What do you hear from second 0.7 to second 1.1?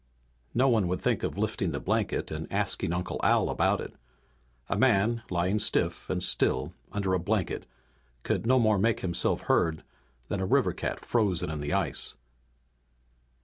would